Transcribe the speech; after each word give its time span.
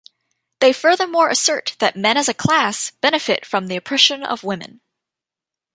They 0.61 0.73
furthermore 0.73 1.29
assert 1.29 1.75
that 1.77 1.95
men 1.95 2.17
as 2.17 2.27
a 2.27 2.33
class, 2.33 2.89
benefit 2.89 3.45
from 3.45 3.67
the 3.67 3.75
oppression 3.75 4.23
of 4.23 4.43
women. 4.43 4.81